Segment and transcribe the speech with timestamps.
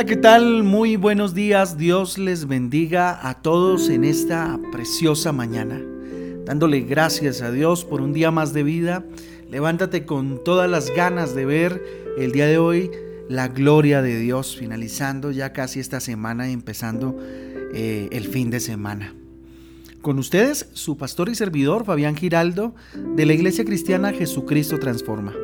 [0.00, 0.62] Hola, ¿qué tal?
[0.62, 1.76] Muy buenos días.
[1.76, 5.78] Dios les bendiga a todos en esta preciosa mañana.
[6.46, 9.04] Dándole gracias a Dios por un día más de vida.
[9.50, 12.90] Levántate con todas las ganas de ver el día de hoy
[13.28, 17.18] la gloria de Dios, finalizando ya casi esta semana y empezando
[17.74, 19.14] eh, el fin de semana.
[20.00, 22.74] Con ustedes, su pastor y servidor Fabián Giraldo,
[23.16, 25.34] de la Iglesia Cristiana Jesucristo Transforma.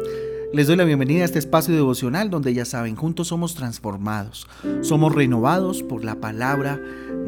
[0.52, 4.46] Les doy la bienvenida a este espacio devocional donde ya saben, juntos somos transformados,
[4.80, 6.80] somos renovados por la palabra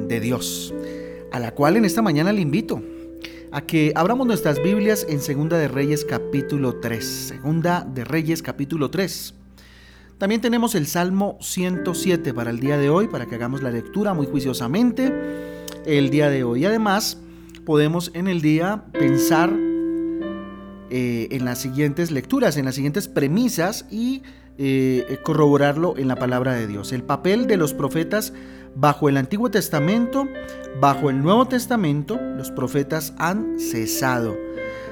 [0.09, 0.73] de Dios,
[1.33, 2.83] a la cual en esta mañana le invito
[3.51, 7.05] a que abramos nuestras Biblias en Segunda de Reyes capítulo 3.
[7.05, 9.35] Segunda de Reyes capítulo 3.
[10.17, 14.15] También tenemos el Salmo 107 para el día de hoy, para que hagamos la lectura
[14.15, 15.13] muy juiciosamente
[15.87, 16.65] el día de hoy.
[16.65, 17.19] Además
[17.67, 19.68] podemos en el día pensar
[20.91, 24.23] eh, en las siguientes lecturas, en las siguientes premisas y
[24.59, 26.93] eh, corroborarlo en la palabra de Dios.
[26.93, 28.33] El papel de los profetas
[28.75, 30.29] bajo el Antiguo Testamento,
[30.81, 34.37] bajo el Nuevo Testamento, los profetas han cesado.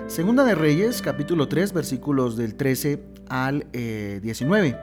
[0.07, 4.69] Segunda de Reyes, capítulo 3, versículos del 13 al 19.
[4.69, 4.77] Eh,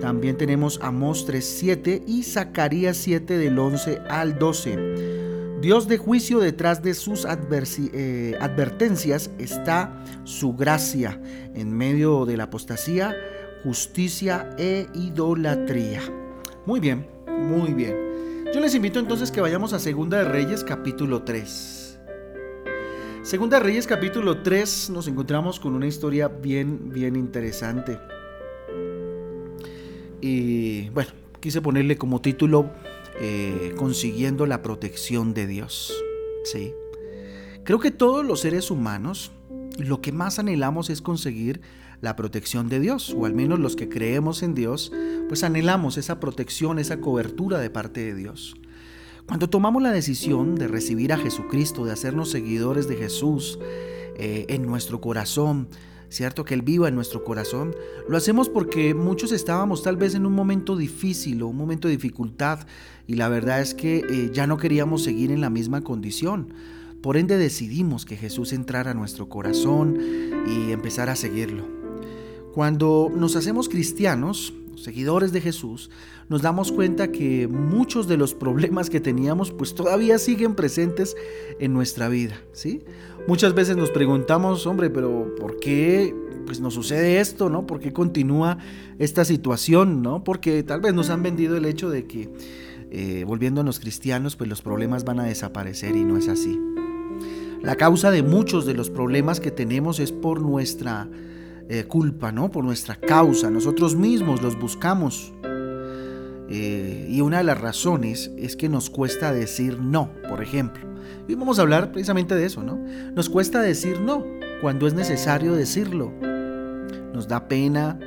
[0.00, 5.23] También tenemos Amós 3, 7 y Zacarías 7 del 11 al 12.
[5.64, 11.18] Dios de juicio detrás de sus eh, advertencias está su gracia
[11.54, 13.16] en medio de la apostasía,
[13.62, 16.02] justicia e idolatría.
[16.66, 17.96] Muy bien, muy bien.
[18.52, 21.98] Yo les invito entonces que vayamos a Segunda de Reyes capítulo 3.
[23.22, 27.98] Segunda de Reyes capítulo 3 nos encontramos con una historia bien, bien interesante.
[30.20, 32.70] Y bueno, quise ponerle como título
[33.20, 35.92] eh, consiguiendo la protección de Dios.
[36.44, 36.72] ¿sí?
[37.64, 39.32] Creo que todos los seres humanos
[39.78, 41.60] lo que más anhelamos es conseguir
[42.00, 44.92] la protección de Dios, o al menos los que creemos en Dios,
[45.28, 48.54] pues anhelamos esa protección, esa cobertura de parte de Dios.
[49.26, 53.58] Cuando tomamos la decisión de recibir a Jesucristo, de hacernos seguidores de Jesús
[54.16, 55.68] eh, en nuestro corazón,
[56.08, 56.44] ¿cierto?
[56.44, 57.74] Que Él viva en nuestro corazón.
[58.08, 61.94] Lo hacemos porque muchos estábamos tal vez en un momento difícil o un momento de
[61.94, 62.60] dificultad
[63.06, 66.54] y la verdad es que eh, ya no queríamos seguir en la misma condición.
[67.02, 69.98] Por ende decidimos que Jesús entrara a nuestro corazón
[70.46, 71.68] y empezar a seguirlo.
[72.54, 75.90] Cuando nos hacemos cristianos, seguidores de Jesús,
[76.28, 81.16] nos damos cuenta que muchos de los problemas que teníamos pues todavía siguen presentes
[81.58, 82.82] en nuestra vida, ¿sí?
[83.26, 86.14] Muchas veces nos preguntamos, hombre, pero ¿por qué
[86.46, 87.66] pues nos sucede esto, ¿no?
[87.66, 88.58] ¿Por qué continúa
[88.98, 90.24] esta situación, ¿no?
[90.24, 92.30] Porque tal vez nos han vendido el hecho de que
[92.90, 96.60] eh, volviéndonos cristianos, pues los problemas van a desaparecer y no es así.
[97.62, 101.08] La causa de muchos de los problemas que tenemos es por nuestra
[101.68, 102.50] eh, culpa, ¿no?
[102.50, 103.50] Por nuestra causa.
[103.50, 105.32] Nosotros mismos los buscamos.
[106.50, 110.86] Eh, y una de las razones es que nos cuesta decir no, por ejemplo.
[111.26, 112.78] Y vamos a hablar precisamente de eso, ¿no?
[113.14, 114.24] Nos cuesta decir no
[114.60, 116.12] cuando es necesario decirlo.
[117.14, 117.98] Nos da pena,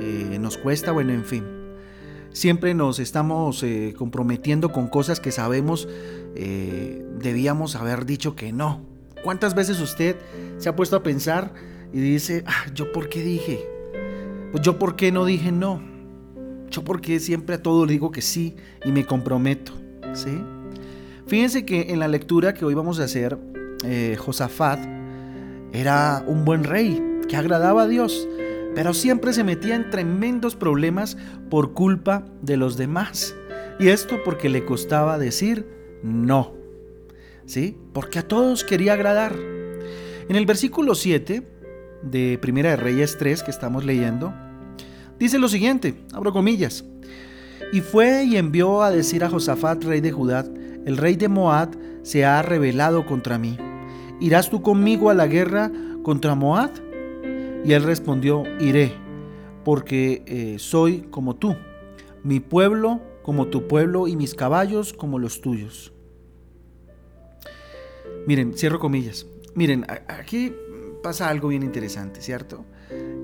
[0.00, 1.44] eh, nos cuesta, bueno, en fin.
[2.30, 3.64] Siempre nos estamos
[3.96, 5.86] comprometiendo con cosas que sabemos
[6.34, 8.86] debíamos haber dicho que no.
[9.22, 10.16] ¿Cuántas veces usted
[10.56, 11.52] se ha puesto a pensar
[11.92, 13.66] y dice, ah, ¿yo por qué dije?
[14.50, 15.82] Pues yo por qué no dije no.
[16.70, 19.72] Yo por qué siempre a todo le digo que sí y me comprometo.
[20.14, 20.42] ¿Sí?
[21.26, 23.38] Fíjense que en la lectura que hoy vamos a hacer,
[23.84, 24.80] eh, Josafat
[25.72, 28.28] era un buen rey que agradaba a Dios,
[28.74, 31.16] pero siempre se metía en tremendos problemas
[31.50, 33.34] por culpa de los demás.
[33.78, 35.66] Y esto porque le costaba decir
[36.02, 36.54] no.
[37.44, 37.76] ¿Sí?
[37.92, 39.34] Porque a todos quería agradar.
[40.28, 41.42] En el versículo 7
[42.02, 44.34] de Primera de Reyes 3 que estamos leyendo,
[45.18, 46.84] dice lo siguiente, abro comillas,
[47.72, 50.44] y fue y envió a decir a Josafat, rey de Judá,
[50.84, 51.70] el rey de Moab
[52.02, 53.56] se ha rebelado contra mí.
[54.20, 55.70] ¿Irás tú conmigo a la guerra
[56.02, 56.70] contra Moab?
[57.64, 58.92] Y él respondió, iré,
[59.64, 61.56] porque eh, soy como tú,
[62.24, 65.92] mi pueblo como tu pueblo y mis caballos como los tuyos.
[68.26, 69.26] Miren, cierro comillas.
[69.54, 70.54] Miren, aquí
[71.02, 72.64] pasa algo bien interesante, ¿cierto?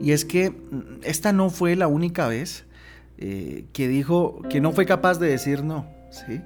[0.00, 2.64] Y es que mm, esta no fue la única vez
[3.18, 6.40] eh, que dijo que no fue capaz de decir no, ¿sí?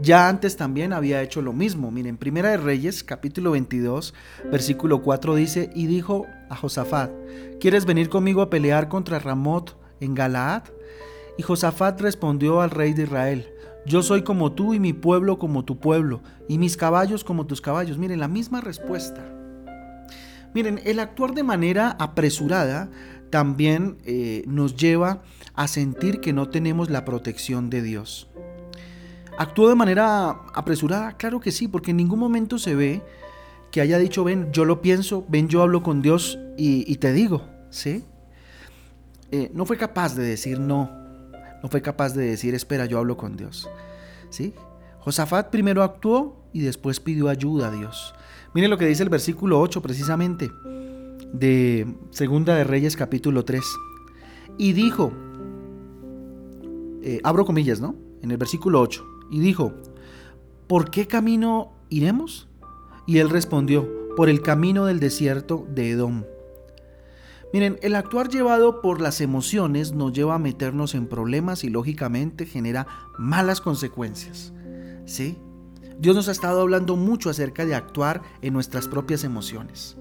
[0.00, 1.90] Ya antes también había hecho lo mismo.
[1.90, 4.14] Miren, Primera de Reyes, capítulo 22,
[4.50, 7.12] versículo 4 dice, y dijo a Josafat,
[7.60, 10.64] ¿quieres venir conmigo a pelear contra Ramot en Galaad?
[11.38, 13.46] Y Josafat respondió al rey de Israel,
[13.86, 17.60] yo soy como tú y mi pueblo como tu pueblo, y mis caballos como tus
[17.60, 17.98] caballos.
[17.98, 19.31] Miren, la misma respuesta.
[20.54, 22.90] Miren, el actuar de manera apresurada
[23.30, 25.22] también eh, nos lleva
[25.54, 28.28] a sentir que no tenemos la protección de Dios.
[29.38, 31.16] ¿Actuó de manera apresurada?
[31.16, 33.02] Claro que sí, porque en ningún momento se ve
[33.70, 37.48] que haya dicho, ven, yo lo pienso, ven, yo hablo con Dios y, te digo,
[37.70, 38.04] ¿sí?
[39.30, 40.90] Eh, no fue capaz de decir no,
[41.62, 43.70] no fue capaz de decir, espera, yo hablo con Dios,
[44.28, 44.52] ¿sí?
[45.04, 48.14] Josafat primero actuó y después pidió ayuda a Dios.
[48.54, 50.52] Mire lo que dice el versículo 8 precisamente
[51.32, 53.62] de Segunda de Reyes capítulo 3.
[54.58, 55.12] Y dijo,
[57.02, 57.96] eh, abro comillas, ¿no?
[58.22, 59.04] En el versículo 8.
[59.30, 59.72] Y dijo,
[60.68, 62.48] ¿por qué camino iremos?
[63.06, 66.24] Y él respondió, por el camino del desierto de Edom.
[67.52, 72.46] Miren, el actuar llevado por las emociones nos lleva a meternos en problemas y lógicamente
[72.46, 72.86] genera
[73.18, 74.52] malas consecuencias.
[75.12, 75.36] ¿Sí?
[75.98, 79.98] Dios nos ha estado hablando mucho acerca de actuar en nuestras propias emociones.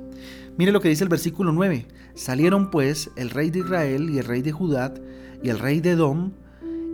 [0.58, 1.86] Mire lo que dice el versículo 9.
[2.16, 4.94] Salieron pues el rey de Israel y el rey de Judá
[5.44, 6.32] y el rey de Edom,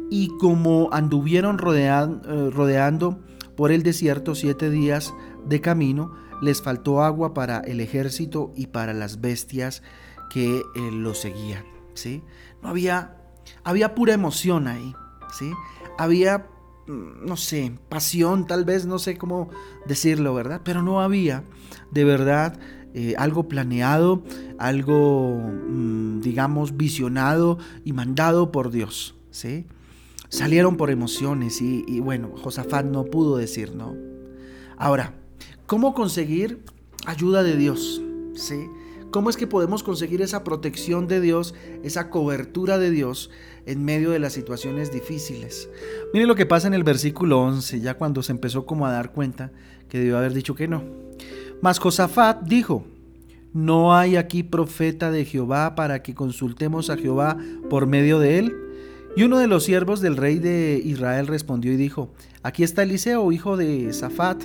[0.10, 3.20] y como anduvieron eh, rodeando
[3.56, 5.14] por el desierto siete días
[5.46, 6.12] de camino,
[6.42, 9.84] les faltó agua para el ejército y para las bestias
[10.32, 11.66] que eh, lo seguían.
[11.94, 12.24] ¿sí?
[12.64, 13.18] No había,
[13.64, 14.96] había pura emoción ahí.
[15.38, 15.52] ¿sí?
[16.00, 16.48] Había,
[16.88, 19.50] no sé, pasión, tal vez, no sé cómo
[19.86, 20.62] decirlo, ¿verdad?
[20.64, 21.44] Pero no había
[21.92, 22.60] de verdad
[22.94, 24.24] eh, algo planeado,
[24.58, 29.16] algo, mm, digamos, visionado y mandado por Dios.
[29.32, 29.66] ¿sí?
[30.30, 33.96] Salieron por emociones y, y bueno, Josafat no pudo decir no.
[34.78, 35.14] Ahora,
[35.66, 36.64] ¿cómo conseguir
[37.06, 38.02] ayuda de Dios?
[38.36, 38.68] ¿Sí?
[39.12, 43.30] ¿Cómo es que podemos conseguir esa protección de Dios, esa cobertura de Dios
[43.66, 45.70] en medio de las situaciones difíciles?
[46.14, 49.14] Miren lo que pasa en el versículo 11, ya cuando se empezó como a dar
[49.14, 49.52] cuenta
[49.88, 50.84] que debió haber dicho que no.
[51.62, 52.86] Mas Josafat dijo,
[53.54, 57.38] ¿no hay aquí profeta de Jehová para que consultemos a Jehová
[57.70, 58.56] por medio de él?
[59.16, 62.14] Y uno de los siervos del rey de Israel respondió y dijo,
[62.44, 64.44] aquí está Eliseo, hijo de Safat,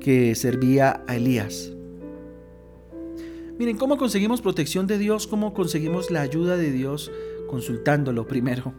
[0.00, 1.72] que servía a Elías.
[3.60, 5.26] Miren, ¿cómo conseguimos protección de Dios?
[5.26, 7.12] ¿Cómo conseguimos la ayuda de Dios?
[7.46, 8.72] Consultándolo primero,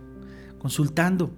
[0.57, 1.29] consultando.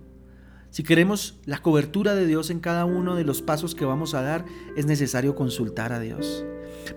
[0.69, 4.21] Si queremos la cobertura de Dios en cada uno de los pasos que vamos a
[4.21, 4.45] dar,
[4.77, 6.45] es necesario consultar a Dios.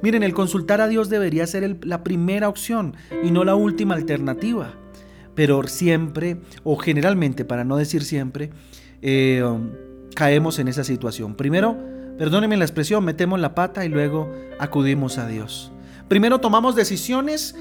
[0.02, 2.94] Miren, el consultar a Dios debería ser la primera opción
[3.24, 4.72] y no la última alternativa
[5.34, 8.50] pero siempre, o generalmente, para no decir siempre,
[9.02, 9.70] eh, um,
[10.14, 11.34] caemos en esa situación.
[11.34, 11.76] Primero,
[12.16, 15.72] perdónenme la expresión, metemos la pata y luego acudimos a Dios.
[16.08, 17.56] Primero tomamos decisiones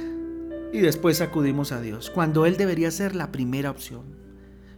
[0.72, 4.04] y después acudimos a Dios, cuando Él debería ser la primera opción,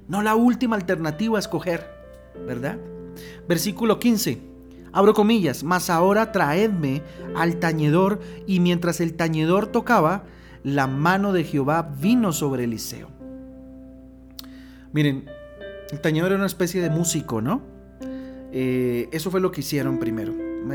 [0.07, 1.85] no la última alternativa a escoger,
[2.47, 2.77] ¿verdad?
[3.47, 4.41] Versículo 15.
[4.93, 7.03] Abro comillas, mas ahora traedme
[7.35, 10.23] al tañedor y mientras el tañedor tocaba,
[10.63, 13.09] la mano de Jehová vino sobre Eliseo.
[14.93, 15.25] Miren,
[15.91, 17.61] el tañedor era una especie de músico, ¿no?
[18.53, 20.33] Eh, eso fue lo que hicieron primero,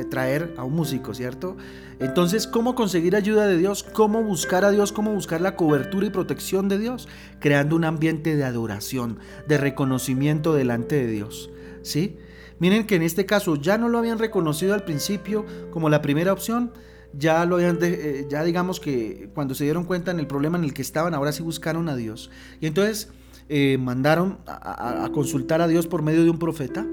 [0.08, 1.56] traer a un músico, ¿cierto?
[2.00, 3.82] Entonces, ¿cómo conseguir ayuda de Dios?
[3.82, 4.92] ¿Cómo buscar a Dios?
[4.92, 7.08] ¿Cómo buscar la cobertura y protección de Dios?
[7.38, 11.50] Creando un ambiente de adoración, de reconocimiento delante de Dios,
[11.82, 12.16] ¿sí?
[12.58, 16.32] Miren que en este caso ya no lo habían reconocido al principio como la primera
[16.32, 16.72] opción,
[17.12, 20.72] ya lo eh, ya digamos que cuando se dieron cuenta en el problema en el
[20.72, 22.30] que estaban, ahora sí buscaron a Dios.
[22.60, 23.10] Y entonces
[23.48, 26.86] eh, mandaron a, consultar a Dios por medio de un profeta.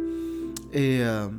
[0.71, 1.29] Eh,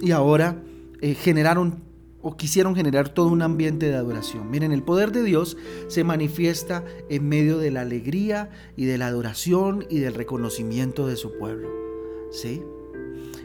[0.00, 0.56] y ahora
[1.00, 1.82] generaron
[2.22, 4.50] o quisieron generar todo un ambiente de adoración.
[4.50, 5.56] Miren, el poder de Dios
[5.88, 11.16] se manifiesta en medio de la alegría y de la adoración y del reconocimiento de
[11.16, 11.68] su pueblo.
[12.30, 12.62] ¿Sí?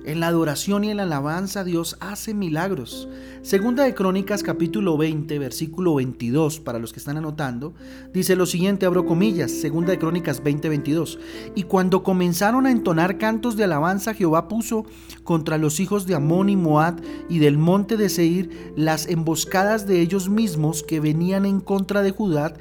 [0.05, 3.09] En la adoración y en la alabanza Dios hace milagros.
[3.41, 7.74] Segunda de Crónicas capítulo 20 versículo 22 para los que están anotando,
[8.13, 11.17] dice lo siguiente, abro comillas, Segunda de Crónicas 20 22.
[11.55, 14.85] Y cuando comenzaron a entonar cantos de alabanza, Jehová puso
[15.24, 20.01] contra los hijos de Amón y Moab y del monte de Seir las emboscadas de
[20.01, 22.53] ellos mismos que venían en contra de Judá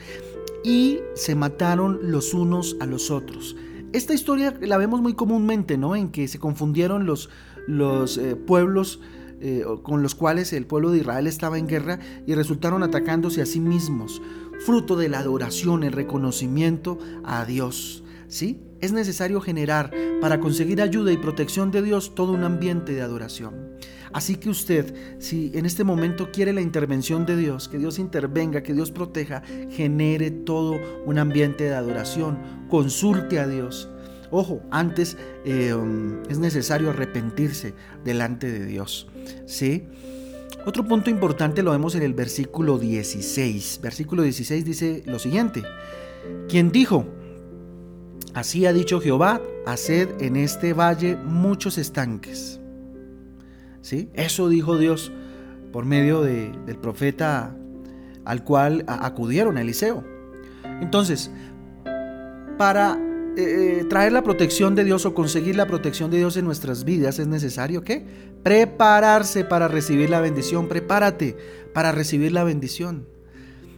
[0.64, 3.54] y se mataron los unos a los otros.
[3.94, 5.94] Esta historia la vemos muy comúnmente, ¿no?
[5.94, 7.30] En que se confundieron los,
[7.68, 8.98] los eh, pueblos
[9.40, 13.46] eh, con los cuales el pueblo de Israel estaba en guerra y resultaron atacándose a
[13.46, 14.20] sí mismos,
[14.66, 18.02] fruto de la adoración, el reconocimiento a Dios.
[18.26, 18.60] ¿Sí?
[18.80, 23.54] Es necesario generar para conseguir ayuda y protección de Dios todo un ambiente de adoración.
[24.14, 28.62] Así que usted, si en este momento quiere la intervención de Dios, que Dios intervenga,
[28.62, 32.38] que Dios proteja, genere todo un ambiente de adoración,
[32.71, 33.88] consulte a Dios.
[34.30, 39.09] Ojo, antes eh, um, es necesario arrepentirse delante de Dios.
[39.47, 39.88] ¿sí?
[40.64, 43.80] Otro punto importante lo vemos en el versículo 16.
[43.83, 45.64] Versículo 16 dice lo siguiente.
[46.49, 47.04] Quien dijo,
[48.33, 52.61] así ha dicho Jehová, haced en este valle muchos estanques.
[53.84, 54.08] ¿Sí?
[54.14, 55.12] Eso dijo Dios
[55.70, 57.54] por medio del profeta
[58.24, 60.02] al cual acudieron Eliseo.
[60.80, 61.30] Entonces,
[62.56, 62.98] para
[63.36, 66.84] eh, eh, traer la protección de Dios o conseguir la protección de Dios en nuestras
[66.84, 68.06] vidas es necesario que
[68.42, 70.66] prepararse para recibir la bendición.
[70.66, 71.36] Prepárate
[71.74, 73.06] para recibir la bendición.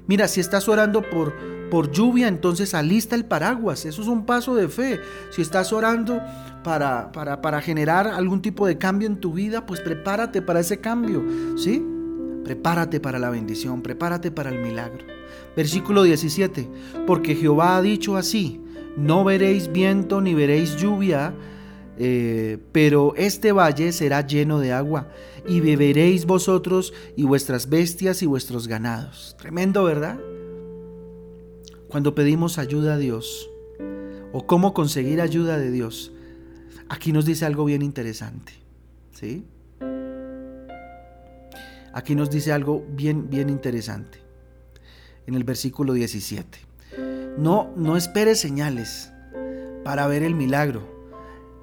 [0.07, 1.35] Mira, si estás orando por,
[1.69, 3.85] por lluvia, entonces alista el paraguas.
[3.85, 5.01] Eso es un paso de fe.
[5.31, 6.21] Si estás orando
[6.67, 10.81] para, para, para generar algún tipo de cambio en tu vida, pues prepárate para ese
[10.81, 11.25] cambio.
[11.57, 11.83] ¿Sí?
[12.45, 15.07] Prepárate para la bendición, prepárate para el milagro.
[15.57, 16.69] Versículo 17.
[17.07, 18.61] Porque Jehová ha dicho así
[18.97, 21.35] no veréis viento ni veréis lluvia,
[21.99, 25.09] eh, pero este valle será lleno de agua,
[25.47, 29.37] y beberéis vosotros y vuestras bestias y vuestros ganados.
[29.39, 30.19] Tremendo, ¿verdad?
[31.89, 33.51] Cuando pedimos ayuda a Dios,
[34.33, 36.13] o cómo conseguir ayuda de Dios,
[36.89, 38.53] aquí nos dice algo bien interesante.
[39.13, 39.45] ¿Sí?
[41.93, 44.19] Aquí nos dice algo bien, bien interesante.
[45.27, 46.59] En el versículo 17.
[47.39, 49.11] No, no esperes señales
[49.83, 50.83] para ver el milagro.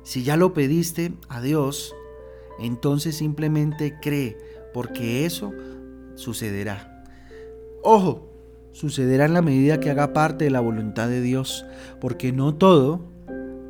[0.03, 1.95] Si ya lo pediste a Dios,
[2.59, 4.37] entonces simplemente cree,
[4.73, 5.53] porque eso
[6.15, 7.05] sucederá.
[7.83, 8.29] Ojo,
[8.71, 11.65] sucederá en la medida que haga parte de la voluntad de Dios,
[12.01, 13.12] porque no todo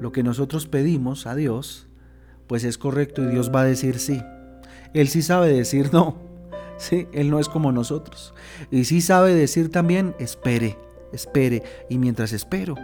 [0.03, 1.87] lo que nosotros pedimos a Dios,
[2.45, 4.21] pues es correcto y Dios va a decir sí.
[4.93, 6.21] Él sí sabe decir no.
[6.75, 8.33] Sí, él no es como nosotros.
[8.69, 10.75] Y sí sabe decir también espere
[11.13, 11.63] espere.
[11.89, 12.75] Y mientras espero,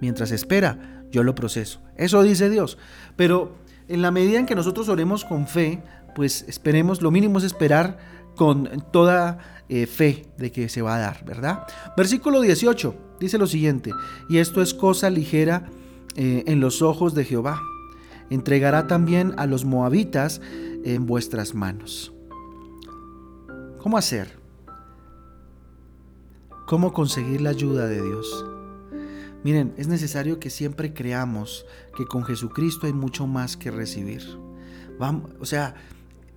[0.00, 1.80] mientras espera, yo lo proceso.
[1.96, 2.78] Eso dice Dios.
[3.16, 3.56] Pero
[3.88, 5.82] en la medida en que nosotros oremos con fe,
[6.14, 7.98] pues esperemos, lo mínimo es esperar
[8.36, 11.66] con toda eh, fe de que se va a dar, ¿verdad?
[11.96, 13.92] Versículo 18 dice lo siguiente,
[14.28, 15.68] y esto es cosa ligera
[16.16, 17.60] eh, en los ojos de Jehová.
[18.30, 20.40] Entregará también a los moabitas
[20.84, 22.12] en vuestras manos.
[23.78, 24.38] ¿Cómo hacer?
[26.66, 28.46] ¿Cómo conseguir la ayuda de Dios?
[29.44, 31.66] Miren, es necesario que siempre creamos
[31.96, 34.22] que con Jesucristo hay mucho más que recibir.
[34.98, 35.74] Vamos, o sea,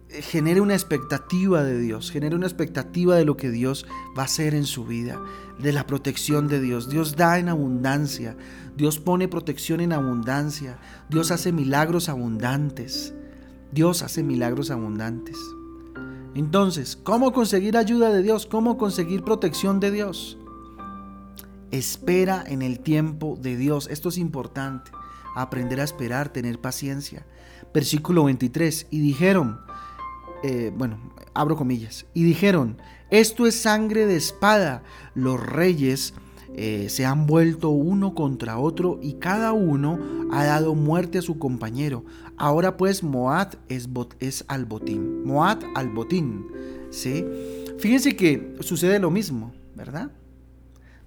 [0.09, 3.85] genere una expectativa de Dios, genere una expectativa de lo que Dios
[4.17, 5.21] va a hacer en su vida,
[5.59, 6.89] de la protección de Dios.
[6.89, 8.35] Dios da en abundancia,
[8.75, 10.77] Dios pone protección en abundancia,
[11.09, 13.13] Dios hace milagros abundantes,
[13.71, 15.37] Dios hace milagros abundantes.
[16.35, 18.45] Entonces, ¿cómo conseguir ayuda de Dios?
[18.45, 20.37] ¿Cómo conseguir protección de Dios?
[21.71, 23.87] Espera en el tiempo de Dios.
[23.89, 24.91] Esto es importante.
[25.35, 27.25] Aprender a esperar, tener paciencia.
[27.73, 28.87] Versículo 23.
[28.91, 29.61] Y dijeron,
[30.43, 30.99] eh, bueno,
[31.33, 32.77] abro comillas, y dijeron,
[33.09, 34.83] esto es sangre de espada.
[35.13, 36.13] Los reyes
[36.57, 39.99] eh, se han vuelto uno contra otro y cada uno
[40.31, 42.05] ha dado muerte a su compañero.
[42.37, 45.25] Ahora pues Moab es, es al botín.
[45.25, 46.47] Moab al botín.
[46.91, 47.25] ¿sí?
[47.77, 50.11] Fíjense que sucede lo mismo, ¿verdad?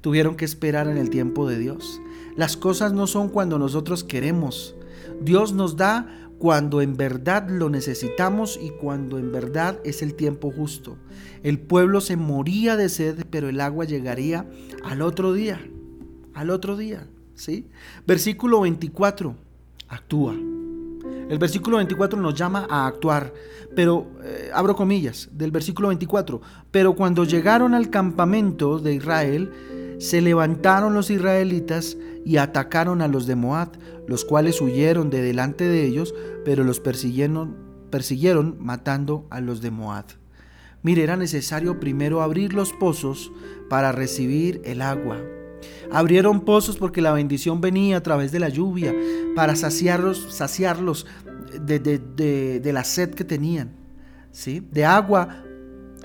[0.00, 2.00] Tuvieron que esperar en el tiempo de Dios.
[2.36, 4.74] Las cosas no son cuando nosotros queremos.
[5.20, 10.50] Dios nos da cuando en verdad lo necesitamos y cuando en verdad es el tiempo
[10.50, 10.96] justo.
[11.42, 14.46] El pueblo se moría de sed, pero el agua llegaría
[14.84, 15.60] al otro día,
[16.34, 17.66] al otro día, ¿sí?
[18.06, 19.34] Versículo 24,
[19.88, 20.34] actúa.
[20.34, 23.34] El versículo 24 nos llama a actuar,
[23.76, 26.40] pero eh, abro comillas del versículo 24,
[26.70, 29.52] pero cuando llegaron al campamento de Israel,
[29.98, 33.70] se levantaron los israelitas y atacaron a los de Moab,
[34.06, 36.14] los cuales huyeron de delante de ellos,
[36.44, 37.56] pero los persiguieron,
[37.90, 40.06] persiguieron matando a los de Moab.
[40.82, 43.32] Mire, era necesario primero abrir los pozos
[43.68, 45.18] para recibir el agua.
[45.90, 48.94] Abrieron pozos porque la bendición venía a través de la lluvia,
[49.34, 51.06] para saciarlos, saciarlos
[51.60, 53.72] de, de la sed que tenían,
[54.30, 54.62] ¿sí?
[54.70, 55.42] de agua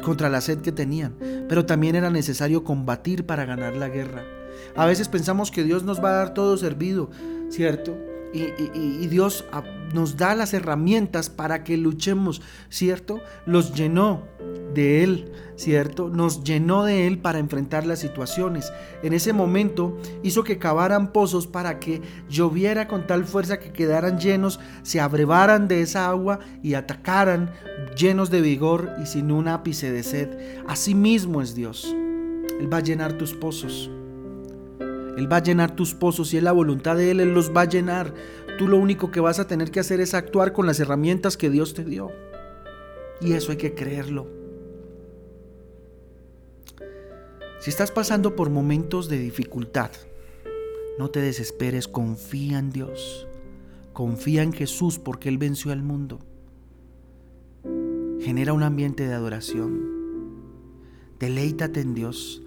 [0.01, 1.15] contra la sed que tenían,
[1.47, 4.23] pero también era necesario combatir para ganar la guerra.
[4.75, 7.09] A veces pensamos que Dios nos va a dar todo servido,
[7.49, 8.12] ¿cierto?
[8.33, 9.45] Y, Dios
[9.93, 13.21] nos da las herramientas para que luchemos, ¿cierto?
[13.45, 14.23] Los llenó
[14.73, 16.09] de Él, ¿cierto?
[16.09, 18.73] Nos llenó de Él para enfrentar las situaciones.
[19.03, 24.19] En ese momento hizo que cavaran pozos para que lloviera con tal fuerza que quedaran
[24.19, 27.53] llenos, se abrevaran de esa agua y atacaran
[27.95, 30.63] llenos de vigor y sin un ápice de sed.
[30.67, 31.95] Así mismo es Dios.
[32.59, 33.91] Él va a llenar tus pozos.
[35.17, 37.61] Él va a llenar tus pozos y es la voluntad de Él, Él los va
[37.61, 38.13] a llenar.
[38.57, 41.49] Tú lo único que vas a tener que hacer es actuar con las herramientas que
[41.49, 42.11] Dios te dio.
[43.21, 44.27] Y eso hay que creerlo.
[47.59, 49.91] Si estás pasando por momentos de dificultad,
[50.99, 53.27] no te desesperes, confía en Dios.
[53.93, 56.19] Confía en Jesús porque Él venció al mundo.
[58.19, 59.93] Genera un ambiente de adoración.
[61.19, 62.41] Deleítate en Dios.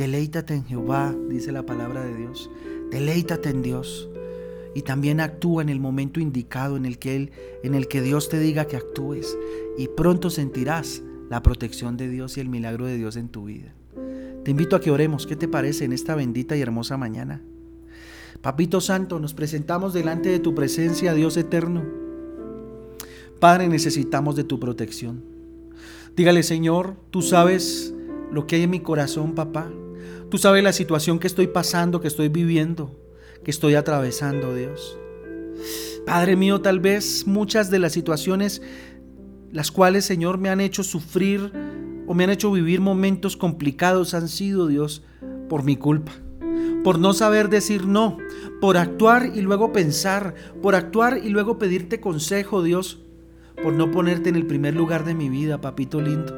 [0.00, 2.50] Deleítate en Jehová, dice la palabra de Dios.
[2.90, 4.08] Deleítate en Dios.
[4.74, 8.30] Y también actúa en el momento indicado en el que Él, en el que Dios
[8.30, 9.36] te diga que actúes.
[9.76, 13.74] Y pronto sentirás la protección de Dios y el milagro de Dios en tu vida.
[14.42, 15.26] Te invito a que oremos.
[15.26, 17.42] ¿Qué te parece en esta bendita y hermosa mañana?
[18.40, 21.84] Papito Santo, nos presentamos delante de tu presencia, Dios eterno.
[23.38, 25.22] Padre, necesitamos de tu protección.
[26.16, 27.92] Dígale, Señor, tú sabes
[28.32, 29.70] lo que hay en mi corazón, papá.
[30.30, 32.96] Tú sabes la situación que estoy pasando, que estoy viviendo,
[33.42, 34.96] que estoy atravesando, Dios.
[36.06, 38.62] Padre mío, tal vez muchas de las situaciones
[39.50, 41.52] las cuales, Señor, me han hecho sufrir
[42.06, 45.02] o me han hecho vivir momentos complicados han sido, Dios,
[45.48, 46.12] por mi culpa.
[46.84, 48.16] Por no saber decir no,
[48.60, 53.00] por actuar y luego pensar, por actuar y luego pedirte consejo, Dios,
[53.60, 56.32] por no ponerte en el primer lugar de mi vida, papito lindo.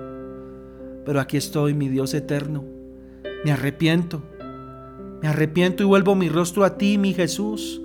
[1.04, 2.81] Pero aquí estoy, mi Dios eterno.
[3.44, 4.22] Me arrepiento.
[5.20, 7.80] Me arrepiento y vuelvo mi rostro a ti, mi Jesús.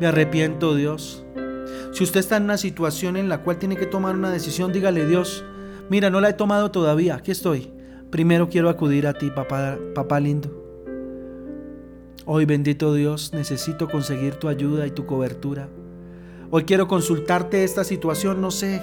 [0.00, 1.24] Me arrepiento, Dios.
[1.92, 5.06] Si usted está en una situación en la cual tiene que tomar una decisión, dígale,
[5.06, 5.44] Dios,
[5.90, 7.72] Mira, no la he tomado todavía, aquí estoy.
[8.10, 10.48] Primero quiero acudir a ti, papá, papá lindo.
[12.26, 15.68] Hoy, bendito Dios, necesito conseguir tu ayuda y tu cobertura.
[16.48, 18.80] Hoy quiero consultarte esta situación, no sé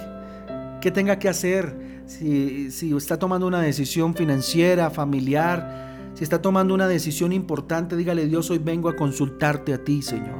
[0.82, 1.97] qué tenga que hacer.
[2.08, 8.50] Si, está tomando una decisión financiera, familiar, si está tomando una decisión importante, dígale Dios,
[8.50, 10.38] hoy vengo a consultarte a ti, Señor.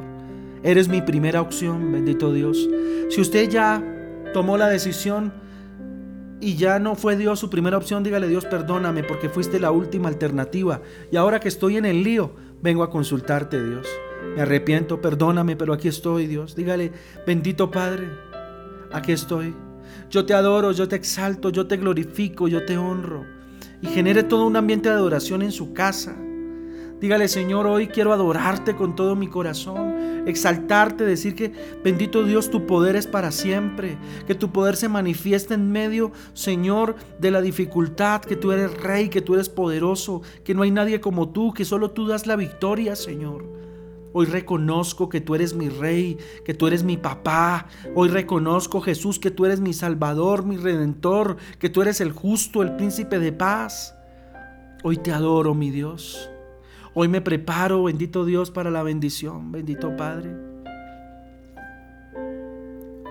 [0.62, 2.68] Eres mi primera opción, bendito Dios.
[3.10, 3.84] Si usted ya
[4.32, 5.32] tomó la decisión,
[6.40, 10.08] y ya no fue Dios su primera opción, dígale Dios, perdóname porque fuiste la última
[10.08, 10.80] alternativa.
[11.10, 13.86] Y ahora que estoy en el lío, vengo a consultarte, Dios.
[14.36, 16.54] Me arrepiento, perdóname, pero aquí estoy, Dios.
[16.54, 16.92] Dígale,
[17.26, 18.08] bendito Padre,
[18.92, 19.67] aquí estoy.
[20.10, 23.26] Yo te adoro, yo te exalto, yo te glorifico, yo te honro.
[23.82, 26.16] Y genere todo un ambiente de adoración en su casa.
[26.98, 31.52] Dígale, Señor, hoy quiero adorarte con todo mi corazón, exaltarte, decir que
[31.84, 36.96] bendito Dios, tu poder es para siempre, que tu poder se manifiesta en medio, Señor,
[37.20, 41.00] de la dificultad, que tú eres rey, que tú eres poderoso, que no hay nadie
[41.00, 43.67] como tú, que solo tú das la victoria, Señor.
[44.12, 47.66] Hoy reconozco que tú eres mi rey, que tú eres mi papá.
[47.94, 52.62] Hoy reconozco, Jesús, que tú eres mi salvador, mi redentor, que tú eres el justo,
[52.62, 53.94] el príncipe de paz.
[54.82, 56.30] Hoy te adoro, mi Dios.
[56.94, 60.34] Hoy me preparo, bendito Dios, para la bendición, bendito Padre.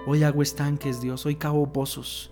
[0.08, 2.32] Hoy hago estanques, Dios, hoy cavo pozos,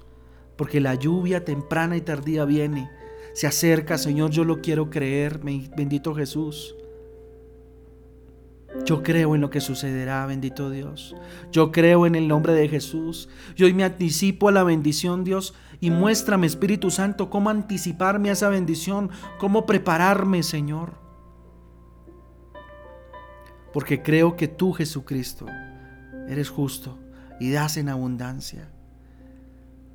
[0.56, 2.90] porque la lluvia temprana y tardía viene.
[3.34, 6.76] Se acerca, Señor, yo lo quiero creer, bendito Jesús.
[8.84, 11.16] Yo creo en lo que sucederá, bendito Dios.
[11.52, 13.30] Yo creo en el nombre de Jesús.
[13.56, 18.34] Yo hoy me anticipo a la bendición, Dios, y muéstrame, Espíritu Santo, cómo anticiparme a
[18.34, 19.10] esa bendición,
[19.40, 21.06] cómo prepararme, Señor
[23.76, 25.48] porque creo que tú, Jesucristo,
[26.30, 26.98] eres justo
[27.42, 28.70] y das en abundancia.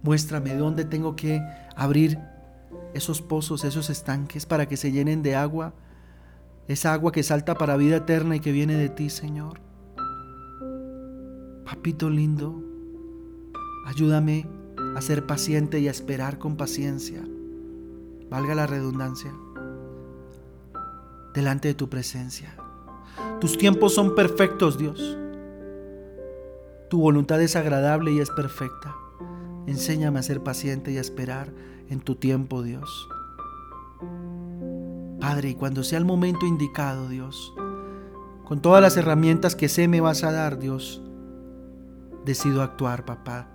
[0.02, 1.40] Muéstrame dónde tengo que
[1.74, 2.18] abrir
[2.92, 5.72] esos pozos, esos estanques para que se llenen de agua,
[6.72, 9.60] esa agua que salta para vida eterna y que viene de ti, Señor.
[11.64, 12.62] Papito lindo,
[13.86, 14.46] ayúdame
[14.94, 17.22] a ser paciente y a esperar con paciencia,
[18.30, 19.32] valga la redundancia,
[21.34, 22.54] delante de tu presencia.
[23.40, 25.18] Tus tiempos son perfectos, Dios.
[26.88, 28.94] Tu voluntad es agradable y es perfecta.
[29.66, 31.52] Enséñame a ser paciente y a esperar
[31.88, 33.08] en tu tiempo, Dios.
[35.20, 37.52] Padre, y cuando sea el momento indicado, Dios,
[38.44, 41.02] con todas las herramientas que sé me vas a dar, Dios,
[42.24, 43.48] decido actuar, papá.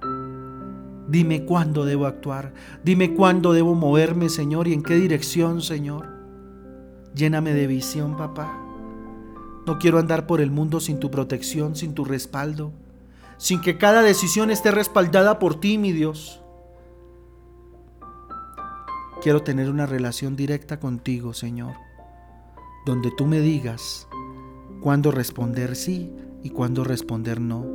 [1.07, 2.53] Dime cuándo debo actuar.
[2.83, 6.07] Dime cuándo debo moverme, Señor, y en qué dirección, Señor.
[7.13, 8.59] Lléname de visión, papá.
[9.65, 12.71] No quiero andar por el mundo sin tu protección, sin tu respaldo,
[13.37, 16.41] sin que cada decisión esté respaldada por ti, mi Dios.
[19.25, 21.73] Quiero tener una relación directa contigo, Señor,
[22.85, 24.07] donde tú me digas
[24.81, 26.11] cuándo responder sí
[26.43, 27.65] y cuándo responder no.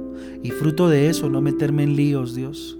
[0.44, 2.78] Y fruto de eso, no meterme en líos, Dios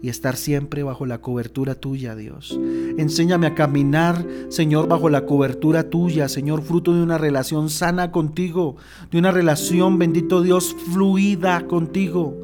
[0.00, 2.56] y estar siempre bajo la cobertura tuya, Dios.
[2.96, 8.76] Enséñame a caminar, Señor, bajo la cobertura tuya, Señor, fruto de una relación sana contigo,
[9.10, 12.36] de una relación, bendito Dios, fluida contigo,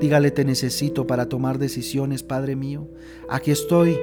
[0.00, 2.86] Dígale, te necesito para tomar decisiones, Padre mío.
[3.30, 3.98] Aquí estoy.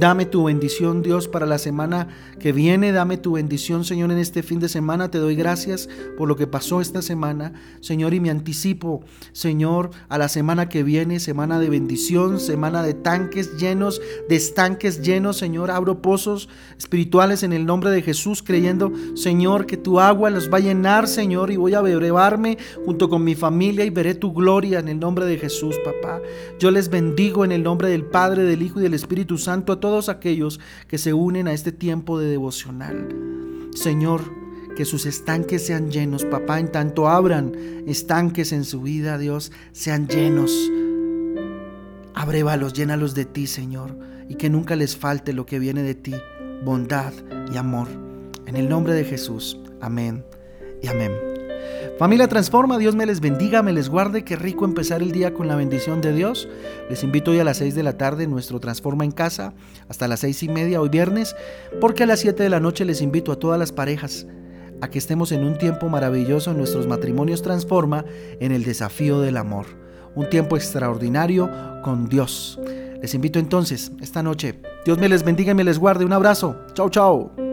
[0.00, 2.08] Dame tu bendición, Dios, para la semana
[2.40, 2.90] que viene.
[2.90, 5.08] Dame tu bendición, Señor, en este fin de semana.
[5.12, 10.18] Te doy gracias por lo que pasó esta semana, Señor, y me anticipo, Señor, a
[10.18, 15.70] la semana que viene, semana de bendición, semana de tanques llenos, de estanques llenos, Señor.
[15.70, 20.56] Abro pozos espirituales en el nombre de Jesús, creyendo, Señor, que tu agua los va
[20.56, 24.80] a llenar, Señor, y voy a brevarme junto con mi familia y veré tu gloria
[24.80, 26.20] en el nombre de Jesús, papá.
[26.58, 29.80] Yo les bendigo en el nombre del Padre, del Hijo y del Espíritu Santo a
[29.80, 33.08] todos aquellos que se unen a este tiempo de devocional.
[33.74, 34.22] Señor,
[34.76, 37.52] que sus estanques sean llenos, papá, en tanto abran
[37.86, 40.52] estanques en su vida, Dios, sean llenos.
[42.14, 43.96] Abrévalos, llénalos de ti, Señor,
[44.28, 46.14] y que nunca les falte lo que viene de ti,
[46.64, 47.12] bondad
[47.52, 47.88] y amor.
[48.46, 50.24] En el nombre de Jesús, amén
[50.82, 51.35] y amén.
[51.98, 54.22] Familia Transforma, Dios me les bendiga, me les guarde.
[54.22, 56.48] Qué rico empezar el día con la bendición de Dios.
[56.90, 59.54] Les invito hoy a las 6 de la tarde, nuestro Transforma en casa,
[59.88, 61.34] hasta las seis y media hoy viernes,
[61.80, 64.26] porque a las 7 de la noche les invito a todas las parejas
[64.80, 68.04] a que estemos en un tiempo maravilloso en nuestros matrimonios Transforma
[68.40, 69.66] en el desafío del amor.
[70.14, 71.50] Un tiempo extraordinario
[71.82, 72.58] con Dios.
[73.00, 74.60] Les invito entonces esta noche.
[74.84, 76.04] Dios me les bendiga y me les guarde.
[76.04, 76.56] Un abrazo.
[76.74, 77.45] Chao, chao.